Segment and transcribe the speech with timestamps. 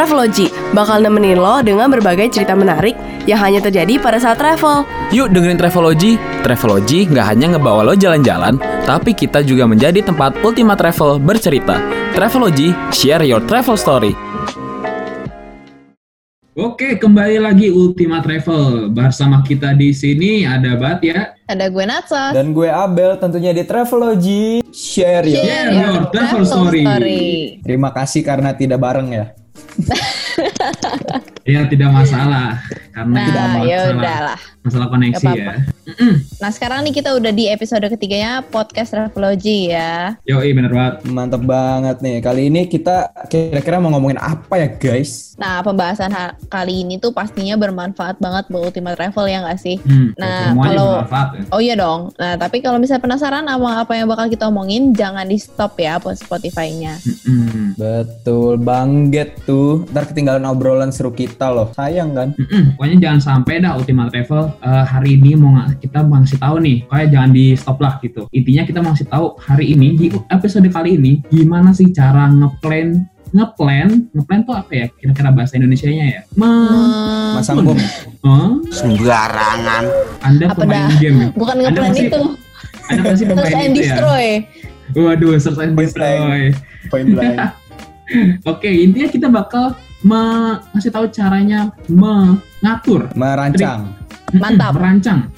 [0.00, 2.96] Travelogy bakal nemenin lo dengan berbagai cerita menarik
[3.28, 4.88] yang hanya terjadi pada saat travel.
[5.12, 6.16] Yuk dengerin Travelogy.
[6.40, 8.56] Travelogy nggak hanya ngebawa lo jalan-jalan,
[8.88, 11.76] tapi kita juga menjadi tempat Ultima Travel bercerita.
[12.16, 14.16] Travelogy, share your travel story.
[16.56, 18.88] Oke, kembali lagi Ultima Travel.
[18.96, 21.36] Bersama kita di sini ada Bat ya.
[21.44, 22.32] Ada gue Natsa.
[22.32, 25.28] Dan gue Abel tentunya di Travelogy Share.
[25.28, 26.88] Share your travel story.
[27.60, 29.36] Terima kasih karena tidak bareng ya.
[31.44, 32.60] Ya tidak masalah.
[32.94, 34.38] Karena Nah, tidak ya masalah udahlah.
[34.62, 35.36] masalah koneksi Gak
[36.36, 40.16] Nah, sekarang nih kita udah di episode ketiganya podcast Travelogy ya.
[40.22, 40.94] Yo, bener banget.
[41.06, 42.16] Mantep banget nih.
[42.20, 45.34] Kali ini kita kira-kira mau ngomongin apa ya guys?
[45.34, 49.76] Nah, pembahasan ha- kali ini tuh pastinya bermanfaat banget buat Ultimate Travel ya nggak sih?
[49.80, 51.42] Hmm, Nah, kalau- ya.
[51.50, 52.12] Oh iya dong.
[52.14, 55.96] Nah, tapi kalau misalnya penasaran sama apa yang bakal kita omongin, jangan di stop ya
[55.96, 57.00] buat Spotify-nya.
[57.00, 57.74] Mm-mm.
[57.74, 59.88] Betul banget tuh.
[59.88, 61.72] Ntar ketinggalan obrolan seru kita loh.
[61.72, 62.28] Sayang kan?
[62.36, 62.76] Mm-mm.
[62.76, 66.56] Pokoknya jangan sampai dah Ultima Travel eh, hari ini mau nga- kita mau ngasih tahu
[66.60, 68.28] nih, kayak jangan di stop lah gitu.
[68.30, 73.08] Intinya kita mau ngasih tahu hari ini di episode kali ini gimana sih cara ngeplan
[73.30, 76.20] ngeplan ngeplan tuh apa ya kira-kira bahasa Indonesia-nya ya?
[77.34, 77.78] Masang bom.
[78.68, 79.84] Sembarangan
[80.20, 80.98] Anda Apa pemain dah?
[80.98, 81.28] game ya?
[81.32, 82.22] bukan ngeplan itu,
[82.86, 83.94] Anda pasti search pemain and itu ya?
[83.94, 84.26] destroy.
[84.92, 86.40] Waduh, search and destroy.
[86.88, 87.36] Point blank.
[88.50, 89.64] Oke, intinya kita bakal
[90.02, 93.94] ngasih tahu caranya mengatur, Merancang.
[94.30, 94.74] Mantap.
[94.74, 95.30] merancang.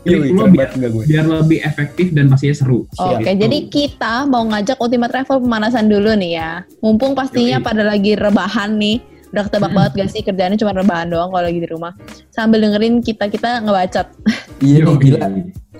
[0.00, 1.04] Yui, Trik lo keren biar, gue?
[1.04, 2.86] biar lebih efektif dan pastinya seru.
[2.92, 3.34] Oke, Gitu.
[3.36, 6.50] jadi kita mau ngajak Ultimate Travel pemanasan dulu nih ya.
[6.78, 7.64] Mumpung pastinya Yoi.
[7.64, 8.98] pada lagi rebahan nih.
[9.28, 11.92] Udah ketebak banget gak sih kerjaannya cuma rebahan doang kalau lagi di rumah.
[12.28, 14.06] Sambil dengerin kita-kita ngebacot.
[14.58, 15.18] Iya nih gila.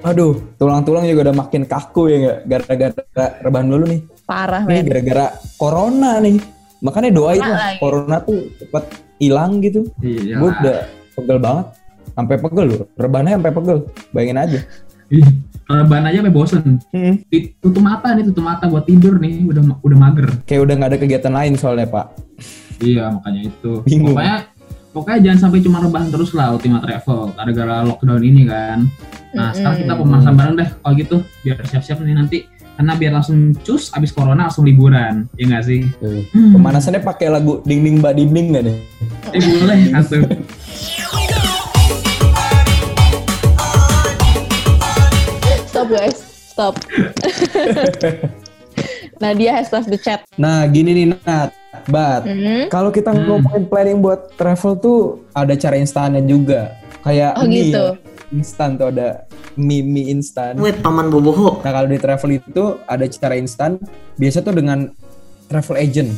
[0.05, 2.38] Aduh, tulang-tulang juga udah makin kaku ya nggak?
[2.44, 2.94] Gara-gara
[3.41, 4.00] rebahan dulu nih.
[4.22, 5.26] Parah, Ini gara-gara
[5.56, 6.38] corona nih.
[6.78, 7.78] Makanya doain Corona lah lagi.
[7.81, 8.84] corona tuh cepet
[9.19, 9.81] hilang gitu.
[9.98, 10.34] Iya.
[10.37, 10.78] Gue udah
[11.12, 11.66] pegel banget.
[12.18, 12.82] Sampai pegel loh.
[12.98, 13.78] Rebahannya sampai pegel.
[14.10, 14.60] Bayangin aja.
[15.68, 16.82] Rebahan aja sampai bosen.
[16.90, 17.14] Hmm.
[17.62, 20.26] Tutup mata nih, tutup mata buat tidur nih, udah udah mager.
[20.42, 22.06] Kayak udah nggak ada kegiatan lain soalnya pak.
[22.82, 23.70] Iya, makanya itu.
[23.86, 24.18] Bingung.
[24.18, 24.36] Pokoknya
[24.90, 28.90] pokoknya jangan sampai cuma rebahan terus lah Ultima Travel gara-gara lockdown ini kan.
[29.28, 30.02] Nah, sekarang kita Mm-mm.
[30.02, 32.38] pemanasan bareng deh kalau gitu biar siap-siap nih nanti
[32.74, 35.82] karena biar langsung cus abis corona langsung liburan ya nggak sih
[36.32, 36.54] Hmm.
[36.56, 38.76] Pemanasannya pakai lagu ding ding mbak ding ding gak nih?
[39.34, 40.22] eh boleh atuh
[45.88, 46.16] guys,
[46.47, 46.75] stop.
[49.19, 50.22] nah dia has left the chat.
[50.34, 51.50] Nah gini nih Nat,
[51.84, 52.22] Bat.
[52.25, 52.65] Hmm.
[52.69, 53.25] Kalau kita Hmm.
[53.25, 54.98] ngomongin planning buat travel tuh
[55.32, 56.75] ada cara instannya juga.
[57.00, 57.84] Kayak Oh, mie gitu.
[58.31, 60.54] Instan tuh ada mie mie instan.
[60.54, 63.77] Weh paman boboho Nah kalau di travel itu ada cara instan.
[64.15, 64.87] Biasa tuh dengan
[65.47, 66.10] travel agent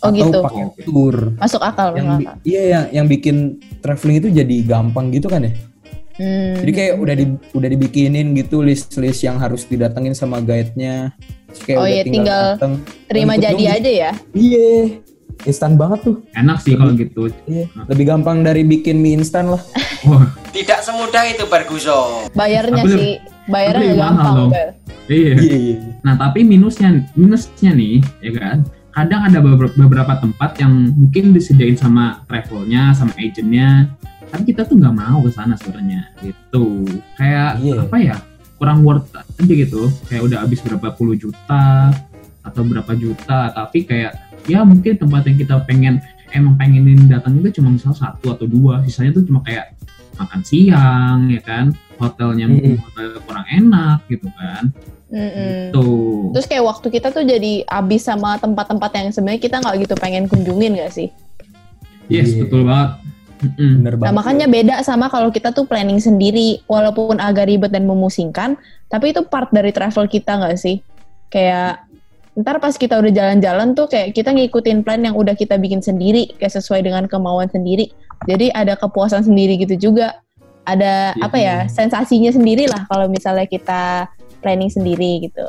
[0.00, 0.38] Oh atau gitu.
[0.40, 1.14] pakai tour.
[1.36, 2.34] Masuk akal, Yang masuk bi- akal.
[2.42, 3.36] iya yang yang bikin
[3.78, 5.50] traveling itu jadi gampang gitu kan ya.
[6.12, 6.52] Hmm.
[6.56, 11.14] Jadi kayak udah di, udah dibikinin gitu list-list yang harus didatengin sama guide-nya.
[11.48, 12.72] Terus kayak Oh udah iya, tinggal dateng.
[13.06, 13.76] terima jadi dong.
[13.76, 14.10] aja ya.
[14.30, 14.70] Iya.
[15.40, 16.16] Instan banget tuh.
[16.32, 17.64] enak sih kalau gitu Iya.
[17.86, 19.62] Lebih gampang dari bikin mie instan lah.
[20.04, 23.12] wah Tidak semudah itu Barguso Bayarnya Tapi- sih,
[23.46, 24.36] bayarnya tapi gampang.
[24.48, 24.64] iya
[25.08, 25.56] Iya iya.
[25.56, 25.76] iya.
[26.00, 28.58] nah tapi minusnya minusnya nih ya kan
[28.90, 33.86] kadang ada beberapa, tempat yang mungkin disediain sama travelnya sama agentnya
[34.30, 36.86] tapi kita tuh nggak mau ke sana sebenarnya gitu.
[37.18, 37.74] Kayak Iya.
[37.82, 38.16] apa ya
[38.62, 39.90] kurang worth aja gitu.
[40.06, 41.90] Kayak udah habis berapa puluh juta
[42.46, 44.14] atau berapa juta tapi kayak
[44.46, 45.98] ya mungkin tempat yang kita pengen
[46.30, 48.86] emang pengenin datang itu cuma misal satu atau dua.
[48.86, 49.74] Sisanya tuh cuma kayak
[50.14, 51.74] makan siang ya kan.
[51.98, 52.86] Hotelnya mungkin Mm-mm.
[52.86, 54.72] hotel kurang enak gitu kan
[55.70, 59.94] Tuh Terus kayak waktu kita tuh jadi habis sama tempat-tempat yang sebenarnya kita nggak gitu
[59.98, 61.10] pengen kunjungin gak sih?
[62.06, 62.46] yes Iya.
[62.46, 62.90] betul banget.
[63.56, 64.14] Bener Nah banget.
[64.14, 68.54] makanya beda sama kalau kita tuh planning sendiri, walaupun agak ribet dan memusingkan,
[68.86, 70.84] tapi itu part dari travel kita nggak sih?
[71.32, 71.88] Kayak
[72.36, 76.30] ntar pas kita udah jalan-jalan tuh kayak kita ngikutin plan yang udah kita bikin sendiri,
[76.36, 77.88] kayak sesuai dengan kemauan sendiri.
[78.28, 80.20] Jadi ada kepuasan sendiri gitu juga.
[80.68, 81.24] Ada Iya.
[81.24, 84.04] apa ya sensasinya sendiri lah kalau misalnya kita
[84.40, 85.44] planning sendiri gitu.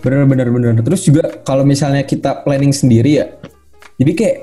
[0.00, 0.80] Bener bener bener.
[0.80, 3.26] Terus juga kalau misalnya kita planning sendiri ya,
[3.96, 4.38] jadi kayak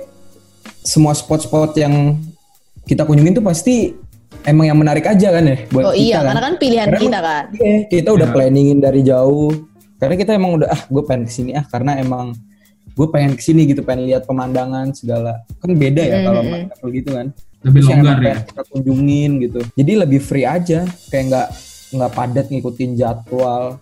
[0.82, 2.18] semua spot-spot yang
[2.86, 3.94] kita kunjungin tuh pasti
[4.42, 6.26] emang yang menarik aja kan ya buat Oh kita iya, kan.
[6.34, 7.44] karena kan pilihan Karena kita kan.
[7.54, 8.34] Iya, kita udah Ya.
[8.34, 9.52] planningin dari jauh.
[10.02, 12.34] Karena kita emang udah ah gue pengen ke sini ah karena emang
[12.92, 16.74] gue pengen ke sini gitu pengen lihat pemandangan segala kan beda ya kalau Mm-mm.
[16.74, 17.28] travel gitu kan.
[17.62, 19.60] lebih Terus longgar ya kita kunjungin gitu.
[19.78, 20.82] Jadi lebih free aja
[21.14, 21.48] kayak nggak
[21.92, 23.78] nggak padat ngikutin jadwal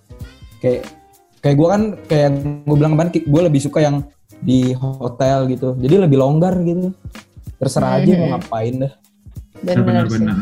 [0.60, 0.90] kayak
[1.40, 2.30] kayak gue kan kayak
[2.68, 4.04] gue bilang kemarin gue lebih suka yang
[4.40, 5.76] di hotel gitu.
[5.78, 6.92] Jadi lebih longgar gitu.
[7.60, 8.94] Terserah aja mau ngapain dah.
[9.60, 9.84] Bener sih.
[9.84, 10.38] benar-benar.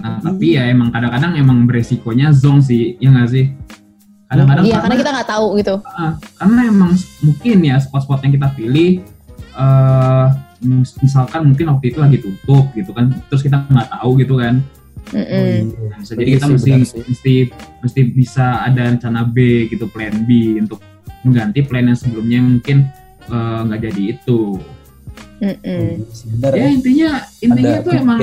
[0.00, 3.52] Nah, tapi ya emang kadang-kadang emang beresikonya zong sih, ya nggak sih?
[4.26, 5.74] Kadang-kadang Iya, karena kita nggak tahu gitu.
[5.84, 6.92] Ah, karena emang
[7.22, 9.04] mungkin ya spot-spot yang kita pilih
[9.56, 10.26] eh
[10.64, 14.60] mis- misalkan mungkin waktu itu lagi tutup gitu kan terus kita nggak tahu gitu kan
[15.06, 17.34] Bisa jadi kita mesti mesti
[17.82, 20.82] mesti bisa ada rencana B gitu plan B untuk
[21.22, 22.78] mengganti plan yang sebelumnya yang mungkin
[23.26, 24.40] eh, nggak jadi itu
[25.36, 25.86] Mm-mm.
[26.40, 26.68] Bener ya ya.
[26.72, 28.18] intinya intinya Ada tuh emang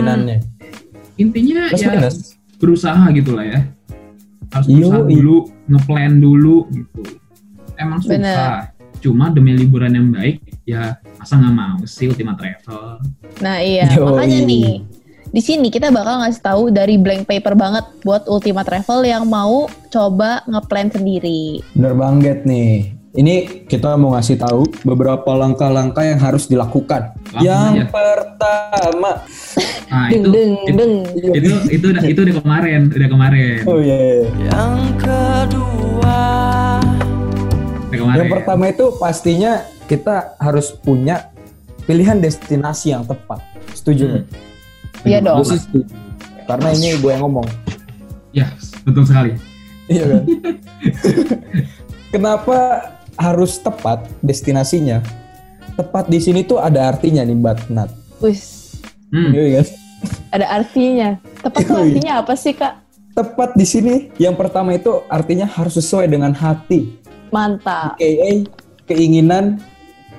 [1.13, 2.15] intinya Plus ya minus.
[2.57, 3.59] berusaha gitu lah ya
[4.49, 5.35] harus Iya, berusaha dulu
[5.69, 7.01] ngeplan dulu gitu
[7.77, 8.97] emang susah Bener.
[8.97, 12.97] cuma demi liburan yang baik ya masa nggak mau sih Ultima Travel
[13.41, 14.03] Nah iya, Yoi.
[14.03, 14.67] makanya nih
[15.33, 19.65] di sini kita bakal ngasih tahu dari blank paper banget buat Ultima Travel yang mau
[19.89, 21.57] coba ngeplan sendiri.
[21.73, 22.93] Bener banget nih.
[23.17, 27.17] Ini kita mau ngasih tahu beberapa langkah-langkah yang harus dilakukan.
[27.33, 27.89] Langsung yang aja.
[27.89, 29.11] pertama.
[29.89, 30.93] nah Deng itu deng itu, deng.
[31.37, 33.97] itu itu udah itu udah kemarin udah kemarin Oh iya.
[34.37, 34.49] iya.
[37.89, 41.33] udah kemarin Yang pertama itu pastinya kita harus punya
[41.89, 43.41] pilihan destinasi yang tepat.
[43.73, 44.52] Setuju nggak?
[45.03, 45.43] Iya dong.
[45.43, 45.83] Gue sih.
[46.47, 47.47] Karena ini gue yang ngomong.
[48.33, 48.49] ya
[48.81, 49.37] betul sekali
[49.85, 50.23] Iya kan?
[52.13, 52.57] Kenapa
[53.13, 55.05] harus tepat destinasinya?
[55.77, 57.89] Tepat di sini tuh ada artinya nih, Bat Nat.
[58.21, 58.73] Wis,
[59.13, 59.29] hmm.
[59.33, 59.67] Iya kan?
[60.33, 61.09] ada artinya.
[61.41, 61.83] Tepat tuh Yoi.
[61.93, 62.73] artinya apa sih kak?
[63.13, 66.97] Tepat di sini yang pertama itu artinya harus sesuai dengan hati,
[67.29, 67.93] Mantap.
[68.01, 68.31] aka
[68.89, 69.61] keinginan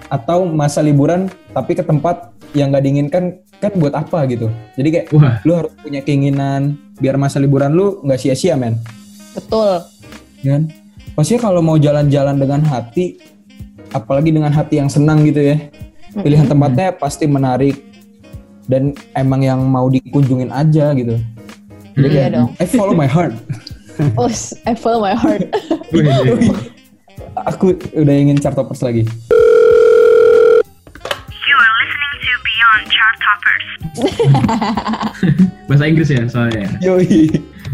[0.08, 3.24] atau masa liburan tapi ke tempat yang gak diinginkan
[3.58, 4.52] kan buat apa gitu.
[4.76, 5.40] Jadi kayak wah.
[5.42, 8.78] lu harus punya keinginan biar masa liburan lu nggak sia-sia men.
[9.34, 9.82] Betul.
[10.44, 10.68] kan?
[11.16, 13.18] Pastinya kalau mau jalan-jalan dengan hati
[13.94, 15.56] apalagi dengan hati yang senang gitu ya
[16.20, 17.80] pilihan tempatnya pasti menarik.
[18.64, 21.20] Dan emang yang mau dikunjungin aja gitu.
[21.94, 22.48] Jadi Iya kayak dong.
[22.56, 23.36] I follow my heart.
[24.16, 25.52] Us, I feel my heart.
[27.52, 29.04] Aku udah ingin chartopers lagi
[35.68, 37.30] bahasa Inggris ya soalnya yoi.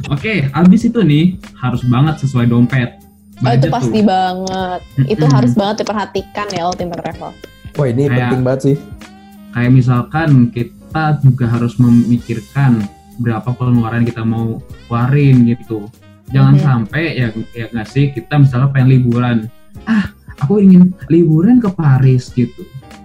[0.09, 1.25] Oke abis itu nih
[1.55, 3.01] harus banget sesuai dompet.
[3.41, 4.07] Oh, itu pasti tuh.
[4.07, 4.81] banget.
[5.09, 7.33] Itu harus banget diperhatikan ya Ultima Travel.
[7.73, 8.77] wah ini Kayak- penting banget sih.
[9.51, 12.83] kayak misalkan kita juga harus memikirkan
[13.17, 15.89] berapa pengeluaran kita mau keluarin gitu.
[16.31, 16.63] Jangan Mhm.
[16.63, 19.37] sampai ya ya nggak sih kita misalnya pengen liburan.
[19.85, 22.63] Ah aku ingin liburan ke Paris gitu.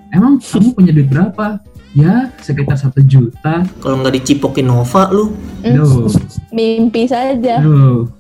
[0.10, 1.60] Emang kamu punya duit berapa
[1.95, 3.63] ya sekitar satu juta.
[3.80, 5.31] Kalau nggak dicipokin Nova lu.
[5.63, 6.12] Loh.
[6.51, 7.63] Mimpi saja.
[7.63, 8.12] loh.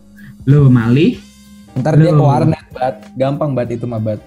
[0.47, 1.19] Loh malih
[1.75, 2.95] ntar dia ke warnet bat.
[3.19, 4.23] Gampang bat itu mah bat.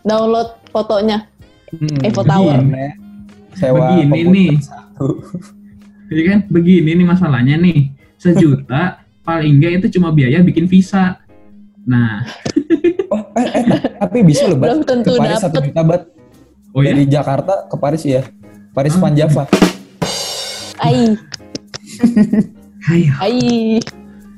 [0.00, 1.28] Download fotonya.
[1.68, 2.56] Hmm, Eiffel Tower.
[2.56, 2.94] warnet,
[3.52, 4.50] sewa Begini nih.
[4.64, 5.20] satu.
[6.08, 6.38] Jadi kan?
[6.48, 7.92] Begini nih masalahnya nih.
[8.16, 11.20] Sejuta paling enggak itu cuma biaya bikin visa.
[11.84, 12.24] Nah.
[13.06, 13.62] Oh eh, eh,
[14.02, 14.66] tapi bisa loh bat.
[14.66, 16.10] Belum tentu ke Paris satu juta bat.
[16.74, 18.26] Oh ya dari Jakarta ke Paris ya
[18.76, 19.00] Paris Ah.
[19.00, 19.44] Panjava
[20.76, 21.16] Ai,
[22.84, 23.36] hai ai.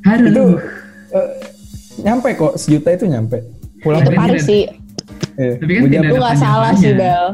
[0.06, 0.44] aduh itu
[1.10, 1.28] eh,
[2.00, 3.42] nyampe kok sejuta itu nyampe
[3.78, 4.70] pulang Tapi Paris sih.
[5.34, 7.26] eh, Tapi kan tidak ada gak salah sih, Bel.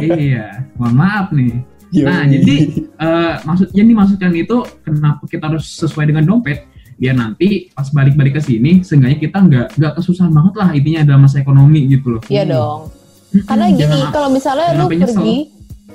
[0.00, 1.52] iya mohon maaf nih
[1.92, 2.02] Yoi.
[2.02, 2.56] Nah, jadi
[2.96, 8.34] eh, maksud yang dimaksudkan itu kenapa kita harus sesuai dengan dompet biar nanti pas balik-balik
[8.34, 12.22] ke sini seenggaknya kita nggak nggak kesusahan banget lah intinya dalam masa ekonomi gitu loh.
[12.26, 12.90] Iya dong.
[13.30, 15.22] Mm-mm, Karena gini, kalau misalnya lu nyesel.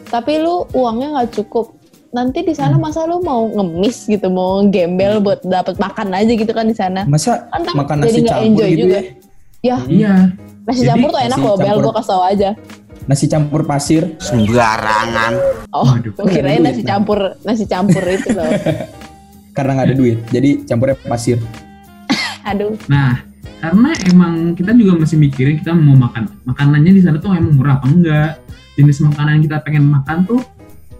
[0.09, 1.77] Tapi lu uangnya nggak cukup,
[2.09, 2.83] nanti di sana Hmm.
[2.83, 7.05] masa lu mau ngemis gitu, mau gembel buat dapat makan aja gitu kan di sana.
[7.05, 8.99] masa Kan makan jadi nasi nggak campur enjoy gitu juga.
[8.99, 9.03] ya
[9.59, 10.13] Ya, Iya.
[10.63, 11.67] nasi Jadi, campur tuh enak nasi loh, Bel.
[11.67, 11.83] campur.
[11.83, 12.49] Gue kasih tau aja.
[13.05, 15.33] nasi campur pasir Sembarangan.
[15.69, 16.89] Oh, gue kirain Duit, nasi nah.
[16.89, 18.45] campur, nasi campur itu loh.
[19.49, 21.35] karena nggak ada duit jadi campurnya pasir
[22.47, 23.19] Aduh, Nah,
[23.59, 27.75] karena emang kita juga masih mikirin kita mau makan makanannya di sana tuh emang murah
[27.75, 28.31] apa enggak.
[28.79, 30.39] Jenis makanan yang kita pengen makan tuh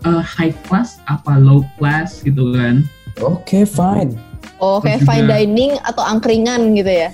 [0.04, 2.84] eh, high class apa low class gitu kan.
[3.20, 4.16] oke fine
[4.60, 7.10] oh kayak fine dining atau angkringan gitu ya?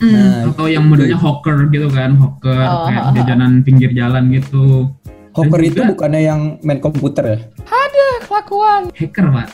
[0.00, 3.14] Hmm, Nah, atau yang modelnya hawker gitu kan, hawker Oh, kayak oh, oh.
[3.16, 4.88] jajanan pinggir jalan gitu.
[5.32, 7.38] Hawker itu bukannya yang main komputer ya
[8.96, 9.48] Hacker, Pak.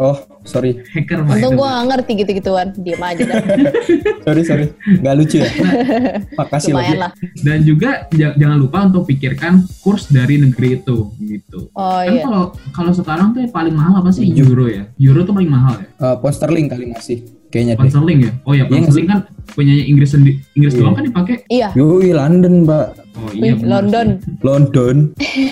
[0.00, 1.36] Oh sorry Hacker, Pak.
[1.36, 3.36] Untung gue gak ngerti gitu-gituan, diem aja dah.
[4.24, 4.66] sorry sorry
[4.98, 5.50] nggak lucu ya
[6.40, 7.12] makasih lah.
[7.38, 11.68] Dan juga ja- jangan lupa untuk pikirkan kurs dari negeri itu gitu.
[11.72, 12.24] Oh kan iya.
[12.24, 14.48] kalau kalau sekarang tuh yang paling mahal apa sih Tujuh.
[14.48, 14.88] euro ya?
[14.98, 15.88] Euro tuh paling mahal ya.
[16.00, 17.82] Eh, pound sterling kali masih kayaknya deh.
[17.82, 18.32] Konseling ya?
[18.46, 19.18] Oh ya, Iya konseling kan
[19.50, 20.80] punya Inggris sendi Inggris Iya.
[20.80, 21.36] doang kan dipakai.
[21.50, 21.68] Iya.
[21.74, 22.86] Yoi London mbak,
[23.18, 23.52] Oh iya.
[23.52, 24.06] Wih, London.
[24.40, 24.96] London.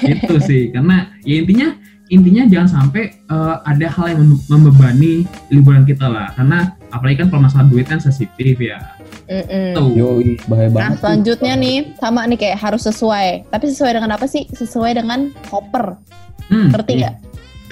[0.07, 1.75] Itu sih, karena ya intinya
[2.09, 5.13] intinya jangan sampai eh, ada hal yang mem- membebani
[5.49, 6.33] liburan kita lah.
[6.33, 8.81] Karena apalagi kan kalau masalah duit kan sensitif ya.
[9.29, 9.77] Mm-mm.
[9.77, 9.89] Tuh.
[9.93, 10.89] Yoi bahaya Nah, banget.
[10.89, 11.01] tuh.
[11.05, 13.53] selanjutnya nih sama nih kayak harus sesuai.
[13.53, 14.49] Tapi sesuai dengan apa sih?
[14.49, 16.01] Sesuai dengan koper.
[16.49, 17.01] Hmm, Ngerti iya.
[17.05, 17.15] nggak?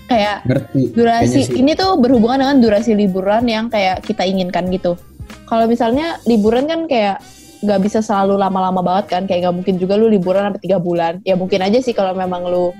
[0.06, 0.82] Kayak Ngerti.
[0.92, 4.94] durasi ini tuh berhubungan dengan durasi liburan yang kayak kita inginkan gitu.
[5.48, 7.24] Kalau misalnya liburan kan kayak
[7.64, 11.24] nggak bisa selalu lama-lama banget kan, kayak nggak mungkin juga lu liburan sampai tiga bulan.
[11.24, 12.70] Ya mungkin aja sih kalau memang lu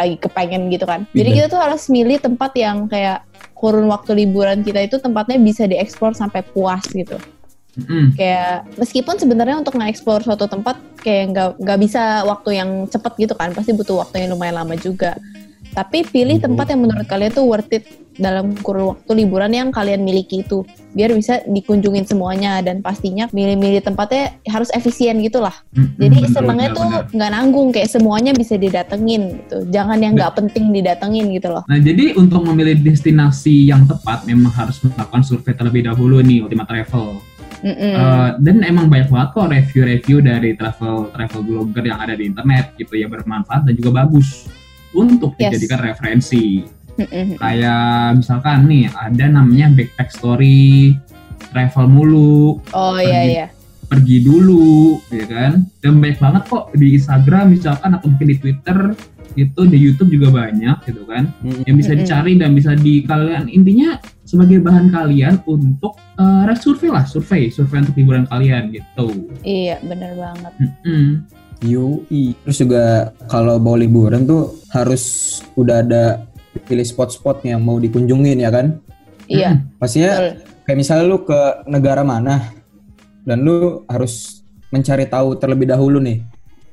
[0.00, 1.04] lagi kepengen gitu kan.
[1.12, 1.36] Jadi Iya.
[1.44, 6.16] kita tuh harus milih tempat yang kayak kurun waktu liburan kita itu tempatnya bisa dieksplor
[6.16, 7.20] sampai puas gitu.
[7.76, 8.16] Mm-mm.
[8.18, 13.34] Kayak meskipun sebenarnya untuk nge-explore suatu tempat kayak nggak nggak bisa waktu yang cepet gitu
[13.38, 15.14] kan, pasti butuh waktu yang lumayan lama juga.
[15.70, 17.86] Tapi pilih tempat yang menurut kalian tuh worth it
[18.18, 23.82] dalam kurun waktu liburan yang kalian miliki itu, biar bisa dikunjungin semuanya dan pastinya milih-milih
[23.82, 25.54] tempatnya harus efisien gitu lah.
[25.70, 27.04] Mm-mm, Jadi betul, senangnya benar, tuh benar.
[27.14, 29.58] nggak nanggung kayak semuanya bisa didatengin gitu.
[29.70, 31.62] Jangan yang nggak penting didatengin gitu loh.
[31.70, 36.66] Nah, jadi untuk memilih destinasi yang tepat memang harus melakukan survei terlebih dahulu nih Ultima
[36.66, 37.22] Travel.
[37.60, 37.92] Mm-mm.
[37.92, 42.72] Eh, dan emang banyak banget kok review-review dari travel travel blogger yang ada di internet
[42.80, 44.48] gitu ya bermanfaat dan juga bagus
[44.90, 45.54] untuk Yes.
[45.54, 46.64] dijadikan referensi.
[47.36, 47.84] Kayak
[48.16, 50.96] misalkan nih ada namanya backpack story,
[51.50, 53.32] travel mulu, Oh iya Pergi.
[53.32, 53.46] iya.
[53.86, 55.52] pergi dulu, ya kan?
[55.78, 58.78] Dan banyak banget kok di Instagram misalkan atau mungkin di Twitter
[59.34, 61.62] itu di YouTube juga banyak gitu kan Mm.
[61.62, 67.06] yang bisa dicari dan bisa di kalian intinya sebagai bahan kalian untuk eh survei lah
[67.06, 70.52] survei survei untuk liburan kalian gitu Iya bener banget.
[70.58, 71.06] Mm-mm.
[71.60, 72.34] Yoi.
[72.42, 72.84] Terus juga
[73.26, 75.04] kalau mau liburan tuh harus
[75.54, 76.04] udah ada
[76.58, 78.82] pilih spot-spot yang mau dikunjungin ya kan?
[79.30, 79.62] Iya.
[79.78, 80.32] Pastinya Betul.
[80.66, 82.50] kayak misalnya lu ke negara mana
[83.22, 86.22] dan lu harus mencari tahu terlebih dahulu nih.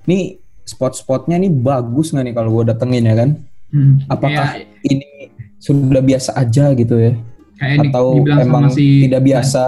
[0.05, 3.29] Nih spot-spotnya nih bagus nggak nih kalau gue datengin ya kan?
[3.67, 3.99] Hmm.
[4.07, 5.07] Apakah kayak, ini
[5.59, 7.13] sudah biasa aja gitu ya?
[7.57, 9.63] kayak Atau emang sama si tidak biasa?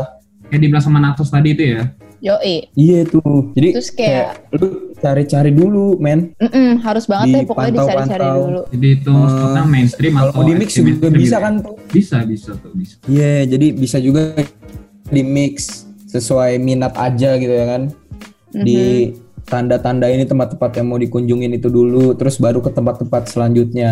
[0.50, 1.82] kayak dibilang sama Natos tadi itu ya
[2.20, 2.68] Yoi.
[2.76, 3.56] Iya tuh.
[3.56, 6.36] Jadi Terus kayak- lu cari-cari dulu, men.
[6.38, 8.62] Mm-mm, harus banget deh pokoknya dicari-cari dulu.
[8.70, 11.76] jadi itu spotnya mainstream Kalau atau mau di mix juga mainstream bisa kan tuh?
[11.90, 14.22] bisa bisa tuh bisa Iya, jadi bisa juga
[15.10, 17.82] di mix sesuai minat aja gitu ya kan.
[18.54, 18.64] Mhm.
[18.66, 18.80] Di
[19.50, 23.92] tanda-tanda ini tempat-tempat yang mau dikunjungin itu dulu, terus baru ke tempat-tempat selanjutnya.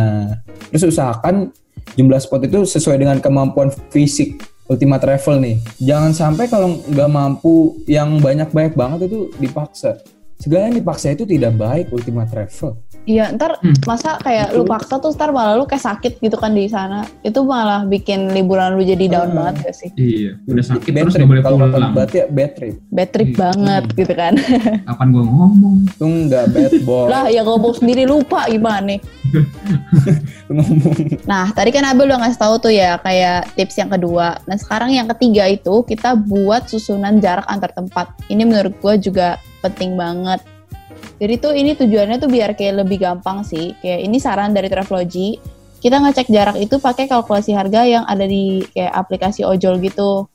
[0.69, 1.49] Terus usahakan
[1.97, 4.37] jumlah spot itu sesuai dengan kemampuan fisik
[4.67, 5.57] Ultima Travel nih.
[5.79, 9.97] Jangan sampai kalau nggak mampu yang banyak-banyak banget itu dipaksa.
[10.37, 12.77] Segala yang dipaksa itu tidak baik Ultima Travel.
[13.07, 13.71] Iya, ntar Hmm.
[13.83, 17.07] masa kayak lu paksa tuh ntar malah lu kayak sakit gitu kan di sana.
[17.21, 19.37] Itu malah bikin liburan lu jadi down Hmm.
[19.39, 19.89] banget gak sih?
[19.95, 21.23] iya udah sakit Bad terus trip.
[21.23, 22.75] gak boleh Kalau pulang Bat ya bad trip.
[22.85, 23.37] Bad trip Iya.
[23.39, 24.33] banget gitu kan.
[24.91, 27.07] kapan gua ngomong Itu nggak bad boy.
[27.07, 28.99] lah ya ngomong sendiri lupa gimana nih.
[30.47, 30.95] ngomong.
[31.23, 34.35] Nah, tadi kan Abel udah ngasih tahu tuh ya kayak tips yang kedua.
[34.43, 38.11] Nah, sekarang yang ketiga itu kita buat susunan jarak antar tempat.
[38.27, 39.27] Ini menurut gue juga
[39.61, 40.43] penting banget.
[41.17, 43.73] Jadi tuh ini tujuannya tuh biar kayak lebih gampang sih.
[43.81, 45.41] Kayak ini saran dari Travelogy.
[45.77, 50.25] Kita ngecek jarak itu pakai kalkulasi harga yang ada di kayak aplikasi ojol gitu.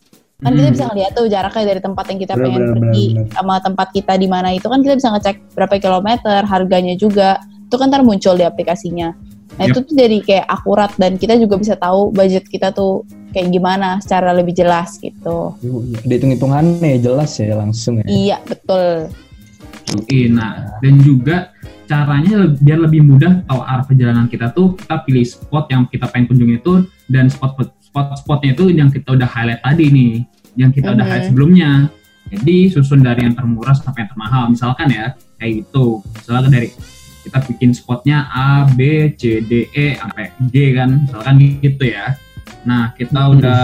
[0.43, 0.75] Kan kita Hmm.
[0.75, 3.35] bisa ngeliat tuh jaraknya dari tempat yang kita pengen benar, pergi benar, benar.
[3.39, 7.39] sama tempat kita di mana itu kan kita bisa ngecek berapa kilometer, harganya juga.
[7.71, 9.15] Itu kan ntar muncul di aplikasinya.
[9.55, 9.75] Nah Yap.
[9.77, 14.03] itu tuh jadi kayak akurat dan kita juga bisa tahu budget kita tuh kayak gimana
[14.03, 15.55] secara lebih jelas gitu.
[16.03, 18.07] Ada hitung-hitungannya jelas ya langsung ya.
[18.09, 19.13] Iya betul.
[19.93, 21.53] Oke, nah dan juga
[21.85, 26.33] caranya biar lebih mudah tahu arah perjalanan kita tuh kita pilih spot yang kita pengen
[26.33, 30.13] kunjungi itu dan spot spot spotnya itu yang kita udah highlight tadi nih,
[30.57, 31.11] yang kita udah Mhm.
[31.13, 31.71] highlight sebelumnya.
[32.33, 36.01] Jadi susun dari yang termurah sampai yang termahal, misalkan ya kayak gitu.
[36.17, 36.69] Misalkan dari
[37.23, 42.17] kita bikin spotnya A, B, C, D, E sampai G kan, misalkan gitu ya.
[42.65, 43.33] Nah kita Mhm.
[43.37, 43.63] udah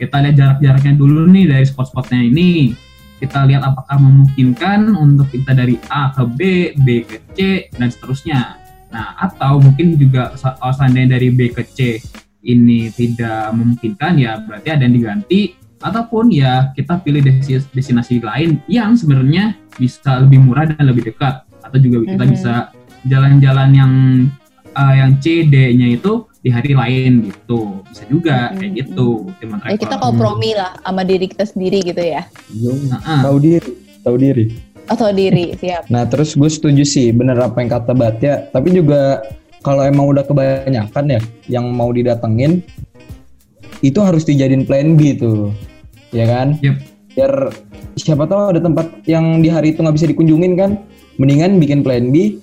[0.00, 2.74] kita lihat jarak-jaraknya dulu nih dari spot-spotnya ini
[3.20, 6.40] kita lihat apakah memungkinkan untuk kita dari A ke B,
[6.80, 8.56] B ke C, dan seterusnya.
[8.90, 12.00] Nah, atau mungkin juga kalau seandainya dari B ke C
[12.40, 17.20] ini tidak memungkinkan, ya berarti ada yang diganti, ataupun ya kita pilih
[17.76, 22.32] destinasi lain yang sebenarnya bisa lebih murah dan lebih dekat, atau juga kita Mhm.
[22.32, 22.54] bisa
[23.04, 23.92] jalan-jalan yang
[24.74, 28.78] uh, yang C, D-nya itu di hari lain gitu, bisa juga kayak Mhm.
[28.80, 29.08] gitu.
[29.38, 32.24] Teman Ya kita kompromi lah sama diri kita sendiri gitu ya.
[32.88, 34.44] Nah, tahu diri, tahu diri.
[34.90, 35.86] Atau diri siap.
[35.86, 38.50] Nah terus gue setuju sih bener apa yang kata Batya.
[38.50, 39.22] Tapi juga
[39.62, 42.58] kalau emang udah kebanyakan ya yang mau didatengin
[43.80, 45.54] itu harus dijadiin plan B tuh.
[46.10, 46.58] ya kan?
[46.58, 46.76] Yep.
[47.14, 47.32] Biar
[47.94, 50.74] siapa tahu ada tempat yang di hari itu nggak bisa dikunjungin kan?
[51.22, 52.42] Mendingan bikin plan B,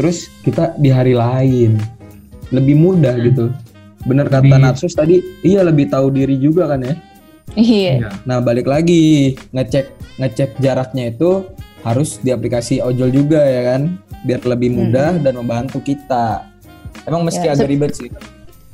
[0.00, 1.76] terus kita di hari lain
[2.48, 3.24] lebih mudah Hmm.
[3.26, 3.44] gitu.
[4.00, 6.96] Bener kata Lebih- Natsus tadi, iya lebih tahu diri juga kan ya.
[7.52, 7.92] Iya.
[8.00, 8.10] Iya.
[8.24, 11.44] Nah balik lagi ngecek ngecek jaraknya itu
[11.80, 13.92] harus di aplikasi ojol juga ya kan,
[14.24, 16.48] biar lebih mudah dan membantu kita.
[17.04, 18.08] Emang meski Ya, agak ribet sih.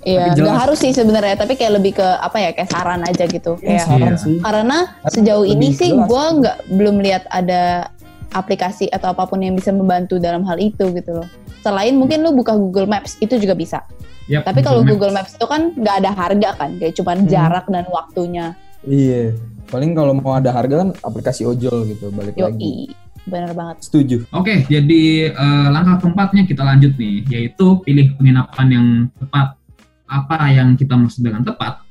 [0.06, 3.58] Iya, nggak harus sih sebenarnya, tapi kayak lebih ke apa ya, kayak saran aja gitu.
[3.58, 4.22] Iya, Kayak saran Iya.
[4.22, 4.36] sih.
[4.38, 7.90] karena sejauh ini sih gue nggak belum lihat ada
[8.36, 11.28] aplikasi atau apa pun yang bisa membantu dalam hal itu gitu loh.
[11.64, 13.80] Selain mungkin lu buka Google Maps itu juga bisa.
[14.28, 14.82] Yap, Tapi kalau.
[14.84, 17.26] Google Maps itu kan nggak ada harga kan, kayak cuma Hmm.
[17.26, 18.46] jarak dan waktunya.
[18.84, 19.34] Iya.
[19.66, 22.86] Paling kalau mau ada harga kan aplikasi ojol gitu balik lagi.
[22.86, 22.94] Yoi,
[23.26, 23.82] bener banget.
[23.82, 24.26] Setuju.
[24.30, 28.86] Oke, jadi eh, langkah keempatnya kita lanjut nih, yaitu pilih penginapan yang
[29.18, 29.58] tepat.
[30.06, 31.82] Apa yang kita maksud dengan tepat?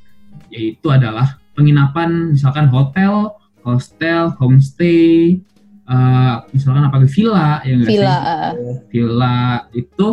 [0.48, 5.40] Yaitu adalah penginapan misalkan hotel, hostel, homestay,
[5.86, 8.00] eh, misalkan apa villa, ya nggak sih?
[8.02, 8.54] Villa, uh,
[8.90, 9.38] Villa
[9.72, 10.08] itu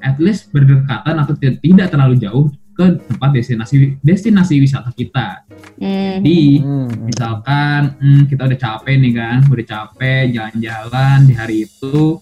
[0.00, 2.46] at least berdekatan atau ti- tidak terlalu jauh
[2.76, 5.40] ke tempat destinasi destinasi wisata kita.
[5.80, 6.88] mm, Jadi Hmm.
[7.08, 12.20] misalkan hmm, kita udah capek nih kan udah capek jalan-jalan di hari itu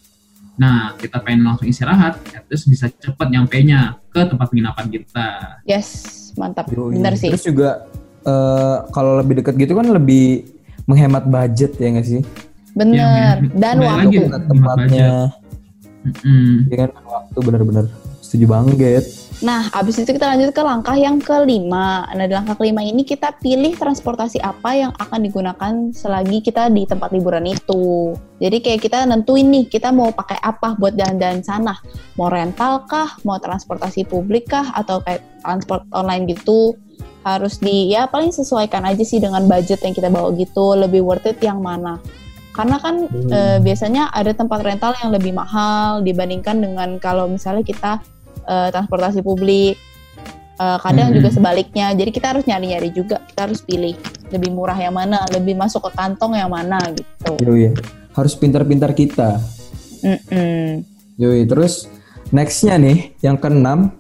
[0.54, 5.58] nah kita pengen langsung istirahat ya, terus bisa cepet nyampe nya ke tempat penginapan kita
[5.66, 6.94] yes, mantap, Yoi.
[6.94, 7.34] bener sih.
[7.34, 7.70] Terus juga
[8.22, 10.46] eh, kalau lebih dekat gitu kan lebih
[10.86, 12.22] menghemat budget ya nggak sih?
[12.74, 14.26] Bener, Ya, dan waktu.
[14.50, 15.30] tempatnya,
[16.02, 16.66] Mm-mm.
[16.68, 17.86] ya kan waktu bener-bener
[18.18, 19.04] setuju banget.
[19.42, 22.06] Nah, abis itu kita lanjut ke langkah yang kelima.
[22.10, 26.86] Nah, di langkah kelima ini kita pilih transportasi apa yang akan digunakan selagi kita di
[26.86, 28.14] tempat liburan itu.
[28.38, 31.74] Jadi kayak kita nentuin nih, kita mau pakai apa buat jalan-jalan sana.
[32.18, 36.78] Mau rental kah, mau transportasi publik kah, atau kayak transport online gitu.
[37.26, 40.78] Harus di, ya paling sesuaikan aja sih dengan budget yang kita bawa gitu.
[40.78, 41.98] Lebih worth it yang mana.
[42.54, 43.30] Karena kan Hmm.
[43.34, 47.98] eh, biasanya ada tempat rental yang lebih mahal dibandingkan dengan kalau misalnya kita
[48.44, 49.74] eh, transportasi publik.
[50.54, 51.14] Eh, kadang Mhm.
[51.18, 51.90] juga sebaliknya.
[51.96, 53.18] Jadi kita harus nyari-nyari juga.
[53.26, 53.98] Kita harus pilih
[54.30, 57.34] lebih murah yang mana, lebih masuk ke kantong yang mana gitu.
[57.42, 57.74] Yoi.
[58.14, 59.40] Harus pintar-pintar kita.
[61.18, 61.42] Yoi.
[61.48, 61.88] Terus
[62.30, 63.96] nextnya nih yang keenam,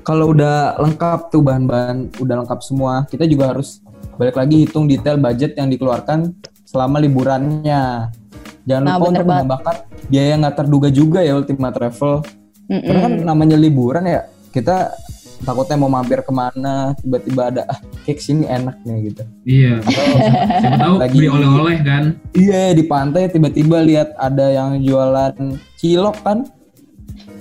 [0.00, 3.82] kalau udah lengkap tuh bahan-bahan udah lengkap semua, kita juga harus
[4.16, 6.32] balik lagi hitung detail budget yang dikeluarkan
[6.70, 8.14] selama liburannya.
[8.62, 9.30] Jangan Nah, lupa untuk banget.
[9.34, 9.74] menambahkan
[10.06, 12.22] biaya nggak terduga juga ya Ultima Travel.
[12.64, 12.80] Mm-mm.
[12.80, 14.94] Karena kan namanya liburan ya, kita
[15.40, 19.22] takutnya mau mampir ke mana, tiba-tiba ada ah kayak sini enak nih gitu.
[19.42, 19.80] iya
[20.60, 25.34] siapa tahu Lagi- beli oleh-oleh kan Iya di pantai tiba-tiba lihat ada yang jualan
[25.74, 26.44] cilok kan,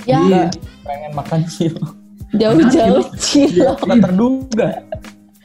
[0.03, 0.43] ya, Iya.
[0.81, 1.91] pengen makan cilok.
[2.31, 3.77] jauh-jauh cilok.
[3.83, 4.67] Nggak terduga.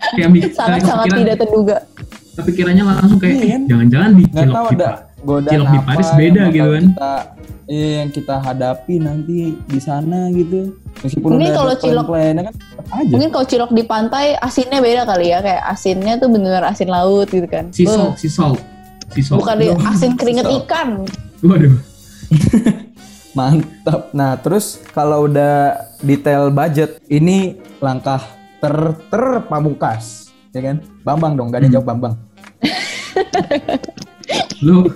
[0.07, 1.77] kayak mi- Sangat-sangat tidak terduga.
[2.35, 3.47] Kepikirannya langsung kayak Iya.
[3.49, 6.85] eh, jangan-jangan di Nggak cilok di ada Pa- godaan cilok di Paris beda gitu kan.
[6.87, 7.13] Kita,
[7.67, 10.61] iya yang kita hadapi nanti di sana gitu.
[10.97, 12.55] Meskipun Mungkin kalau ada cilok- plan-plannya kan
[12.93, 13.11] aja.
[13.11, 15.39] Mungkin kalau cilok di pantai asinnya beda kali ya.
[15.41, 17.71] Kayak asinnya tuh bener asin laut gitu kan.
[17.71, 18.59] sea salt sea salt
[19.37, 20.59] Bukan di asin keringet Salt.
[20.63, 20.89] ikan.
[21.41, 21.75] waduh
[23.33, 24.11] Mantap.
[24.13, 28.23] Nah, terus kalau udah detail budget, ini langkah
[28.59, 28.75] ter
[29.09, 30.77] terpamungkas, ya kan?
[31.05, 31.75] Bambang dong, gak ada Hmm.
[31.75, 32.15] jawab Bambang.
[34.61, 34.89] lu